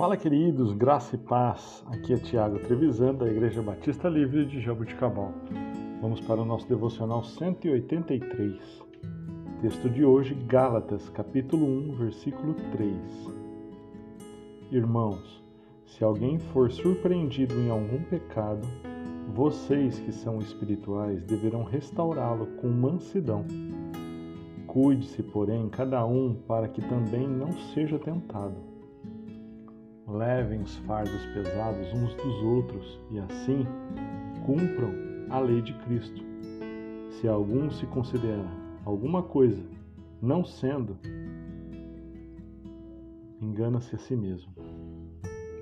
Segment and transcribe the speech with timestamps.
[0.00, 1.84] Fala, queridos, graça e paz.
[1.88, 5.30] Aqui é Tiago Trevisan, da Igreja Batista Livre de Jabuticabal.
[6.00, 8.82] Vamos para o nosso devocional 183.
[9.60, 12.96] Texto de hoje, Gálatas, capítulo 1, versículo 3.
[14.72, 15.44] Irmãos,
[15.84, 18.66] se alguém for surpreendido em algum pecado,
[19.34, 23.44] vocês que são espirituais deverão restaurá-lo com mansidão.
[24.66, 28.79] Cuide-se, porém, cada um para que também não seja tentado
[30.10, 33.66] levem os fardos pesados uns dos outros e assim
[34.44, 34.92] cumpram
[35.30, 36.22] a lei de Cristo.
[37.10, 38.44] Se algum se considera
[38.84, 39.62] alguma coisa
[40.20, 40.98] não sendo,
[43.40, 44.52] engana-se a si mesmo.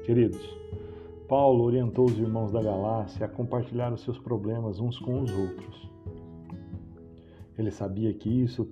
[0.04, 0.40] Queridos,
[1.28, 5.90] Paulo orientou os irmãos da Galácia a compartilhar os seus problemas uns com os outros.
[7.58, 8.68] Ele sabia que isso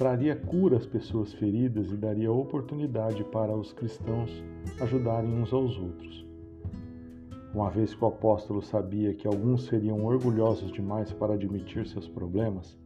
[0.00, 4.42] traria cura às pessoas feridas e daria oportunidade para os cristãos
[4.80, 6.26] ajudarem uns aos outros.
[7.52, 12.78] Uma vez que o apóstolo sabia que alguns seriam orgulhosos demais para admitir seus problemas,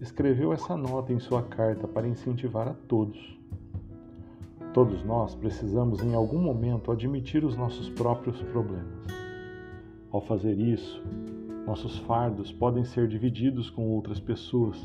[0.00, 3.38] escreveu essa nota em sua carta para incentivar a todos.
[4.74, 9.06] Todos nós precisamos em algum momento admitir os nossos próprios problemas.
[10.10, 11.00] Ao fazer isso,
[11.64, 14.84] nossos fardos podem ser divididos com outras pessoas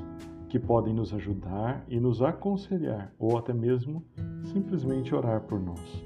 [0.52, 4.04] que podem nos ajudar e nos aconselhar, ou até mesmo
[4.52, 6.04] simplesmente orar por nós.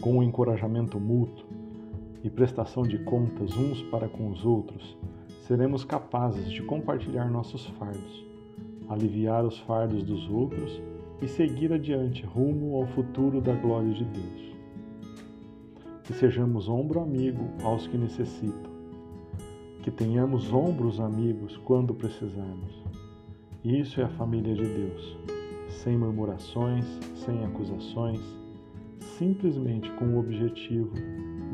[0.00, 1.44] Com o encorajamento mútuo
[2.24, 4.96] e prestação de contas uns para com os outros,
[5.42, 8.24] seremos capazes de compartilhar nossos fardos,
[8.88, 10.80] aliviar os fardos dos outros
[11.20, 14.56] e seguir adiante rumo ao futuro da glória de Deus.
[16.04, 18.77] Que sejamos ombro amigo aos que necessitam
[19.88, 22.84] que tenhamos ombros amigos quando precisarmos.
[23.64, 25.16] Isso é a família de Deus,
[25.82, 28.20] sem murmurações, sem acusações,
[29.16, 30.92] simplesmente com o objetivo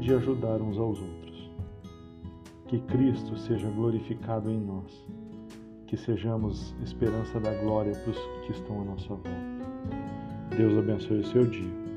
[0.01, 1.53] de ajudar uns aos outros.
[2.67, 5.07] Que Cristo seja glorificado em nós,
[5.87, 9.31] que sejamos esperança da glória para os que estão à nossa volta.
[10.57, 11.94] Deus abençoe o seu dia.